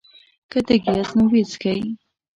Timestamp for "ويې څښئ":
1.31-1.81